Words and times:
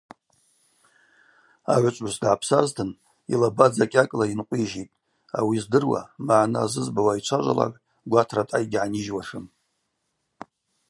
Агӏвычӏвгӏвыс 1.73 2.15
дгӏапсазтын 2.21 2.89
йлаба 3.31 3.65
дзакӏьакӏла 3.71 4.25
йынкъвижьитӏ, 4.27 4.95
ауи 5.37 5.57
здыруа, 5.63 6.01
магӏны 6.27 6.57
азызбауа 6.63 7.11
айчважвалагӏв 7.13 7.81
гватрадъа 8.09 8.57
йгьгӏанижьуашым. 8.63 9.45